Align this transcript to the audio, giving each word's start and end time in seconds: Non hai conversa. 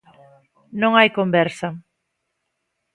Non 0.81 0.91
hai 0.95 1.09
conversa. 1.17 1.67